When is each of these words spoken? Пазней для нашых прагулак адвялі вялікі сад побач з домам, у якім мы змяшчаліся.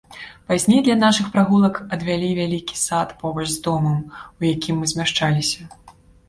Пазней 0.51 0.79
для 0.85 0.93
нашых 1.01 1.27
прагулак 1.35 1.75
адвялі 1.97 2.29
вялікі 2.39 2.79
сад 2.85 3.13
побач 3.21 3.45
з 3.57 3.61
домам, 3.69 4.01
у 4.41 4.49
якім 4.53 4.75
мы 4.81 4.91
змяшчаліся. 4.95 5.61